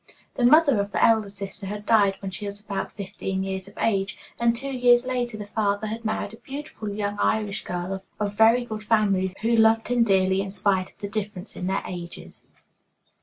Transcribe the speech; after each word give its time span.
The 0.33 0.47
mother 0.47 0.79
of 0.79 0.91
the 0.91 1.05
elder 1.05 1.29
sister 1.29 1.67
had 1.67 1.85
died 1.85 2.17
when 2.23 2.31
she 2.31 2.47
was 2.47 2.59
about 2.59 2.91
fifteen 2.91 3.43
years 3.43 3.67
of 3.67 3.77
age, 3.79 4.17
and 4.39 4.55
two 4.55 4.71
years 4.71 5.05
later 5.05 5.37
the 5.37 5.45
father 5.45 5.85
had 5.85 6.03
married 6.03 6.33
a 6.33 6.37
beautiful 6.37 6.89
young 6.89 7.19
Irish 7.19 7.63
girl 7.63 8.03
of 8.19 8.33
very 8.33 8.65
good 8.65 8.81
family, 8.81 9.35
who 9.43 9.55
loved 9.55 9.89
him 9.89 10.03
dearly 10.03 10.41
in 10.41 10.49
spite 10.49 10.89
of 10.91 10.97
the 10.97 11.07
difference 11.07 11.55
in 11.55 11.67
their 11.67 11.83
ages. 11.85 12.43